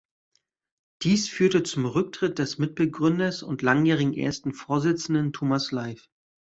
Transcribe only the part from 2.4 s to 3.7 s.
Mitbegründers und